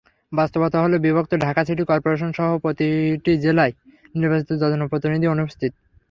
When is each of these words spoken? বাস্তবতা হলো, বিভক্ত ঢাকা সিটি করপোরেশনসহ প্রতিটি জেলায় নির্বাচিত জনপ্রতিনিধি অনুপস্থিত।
বাস্তবতা 0.31 0.77
হলো, 0.83 0.95
বিভক্ত 0.99 1.31
ঢাকা 1.45 1.61
সিটি 1.67 1.83
করপোরেশনসহ 1.85 2.47
প্রতিটি 2.63 3.31
জেলায় 3.45 3.73
নির্বাচিত 4.15 4.49
জনপ্রতিনিধি 4.63 5.27
অনুপস্থিত। 5.27 5.71